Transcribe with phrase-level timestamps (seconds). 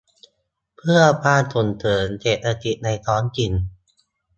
[0.77, 3.51] เพื่อความส่งเสริมเศรษฐกิจในท้องถิ่น